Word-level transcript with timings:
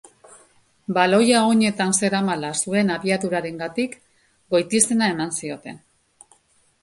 Baloia 0.97 1.41
oinetan 1.49 1.91
zeramala 1.99 2.49
zuen 2.63 2.89
abiadurarengatik, 2.95 3.93
goitizena 4.55 5.11
eman 5.17 5.35
zioten. 5.43 5.81